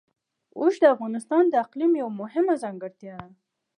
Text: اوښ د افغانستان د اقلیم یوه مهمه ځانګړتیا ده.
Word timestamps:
اوښ 0.59 0.73
د 0.81 0.85
افغانستان 0.95 1.43
د 1.49 1.53
اقلیم 1.65 1.91
یوه 2.01 2.13
مهمه 2.21 2.53
ځانګړتیا 2.63 3.15
ده. 3.23 3.31